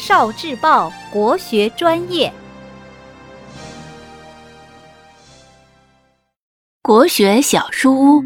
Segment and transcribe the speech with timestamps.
[0.00, 2.32] 少智报国学专业，
[6.80, 8.24] 国学小书屋，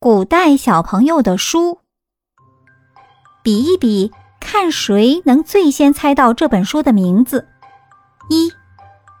[0.00, 1.78] 古代小朋友的书，
[3.44, 4.10] 比一比，
[4.40, 7.46] 看谁能最先猜到这本书的名字。
[8.30, 8.52] 一，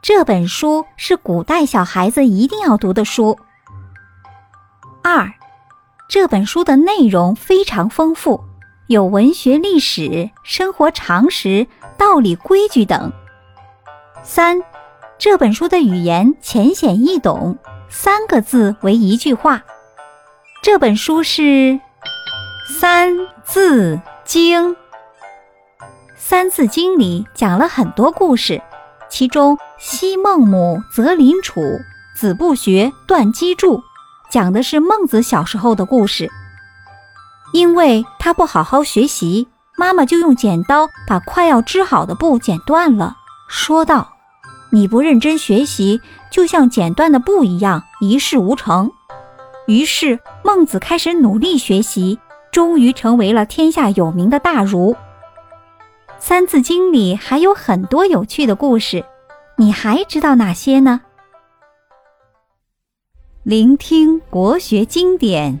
[0.02, 3.38] 这本书是古代小孩子一定要读的书。
[5.04, 5.32] 二，
[6.08, 8.42] 这本书的内容非常丰富。
[8.92, 11.66] 有文学、历史、生活常识、
[11.98, 13.12] 道理、规矩等。
[14.22, 14.62] 三，
[15.18, 19.64] 这本书的语言浅显易懂，三个字为一句话。
[20.62, 21.42] 这本书是
[22.78, 24.68] 《三字经》。
[26.16, 28.62] 《三字经》里讲了很多故事，
[29.08, 31.60] 其中“昔孟母，择邻处，
[32.14, 33.82] 子不学，断机杼”，
[34.30, 36.30] 讲的是孟子小时候的故事。
[37.52, 43.16] 因为他不好好学习，妈妈就用剪刀把快要织好的布剪断了，
[43.48, 44.14] 说道
[44.72, 48.90] ：“你不认真学习，就像剪断的布一样，一事无成。”
[49.68, 52.18] 于是孟子开始努力学习，
[52.50, 54.94] 终于成为了天下有名的大儒。
[56.18, 59.04] 《三字经》里还有很多有趣的故事，
[59.56, 61.02] 你还知道哪些呢？
[63.42, 65.60] 聆听国学经典。